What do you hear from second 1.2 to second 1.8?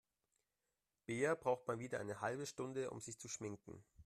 braucht mal